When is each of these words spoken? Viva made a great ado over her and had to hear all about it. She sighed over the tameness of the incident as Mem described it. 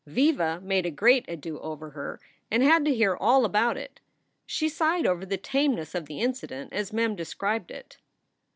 Viva 0.07 0.59
made 0.63 0.87
a 0.87 0.89
great 0.89 1.25
ado 1.29 1.59
over 1.59 1.91
her 1.91 2.19
and 2.49 2.63
had 2.63 2.83
to 2.85 2.95
hear 2.95 3.15
all 3.15 3.45
about 3.45 3.77
it. 3.77 3.99
She 4.47 4.67
sighed 4.67 5.05
over 5.05 5.27
the 5.27 5.37
tameness 5.37 5.93
of 5.93 6.07
the 6.07 6.21
incident 6.21 6.73
as 6.73 6.91
Mem 6.91 7.15
described 7.15 7.69
it. 7.69 7.97